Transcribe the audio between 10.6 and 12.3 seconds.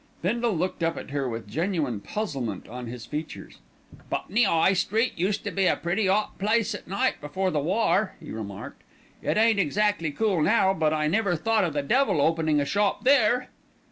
but I never thought o' the devil